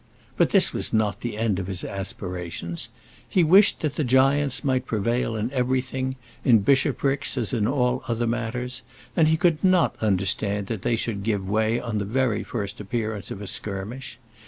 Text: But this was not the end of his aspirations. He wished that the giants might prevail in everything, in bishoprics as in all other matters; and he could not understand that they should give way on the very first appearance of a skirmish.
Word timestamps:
But 0.35 0.49
this 0.49 0.73
was 0.73 0.91
not 0.91 1.21
the 1.21 1.37
end 1.37 1.59
of 1.59 1.67
his 1.67 1.83
aspirations. 1.83 2.89
He 3.29 3.43
wished 3.43 3.81
that 3.81 3.97
the 3.97 4.03
giants 4.03 4.63
might 4.63 4.87
prevail 4.87 5.35
in 5.35 5.51
everything, 5.53 6.15
in 6.43 6.61
bishoprics 6.61 7.37
as 7.37 7.53
in 7.53 7.67
all 7.67 8.01
other 8.07 8.25
matters; 8.25 8.81
and 9.15 9.27
he 9.27 9.37
could 9.37 9.63
not 9.63 9.95
understand 10.01 10.65
that 10.65 10.81
they 10.81 10.95
should 10.95 11.21
give 11.21 11.47
way 11.47 11.79
on 11.79 11.99
the 11.99 12.05
very 12.05 12.41
first 12.43 12.79
appearance 12.79 13.29
of 13.29 13.43
a 13.43 13.45
skirmish. 13.45 14.17